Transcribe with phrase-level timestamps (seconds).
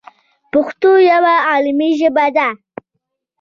[0.51, 2.47] پښتو یوه علمي ژبه ده.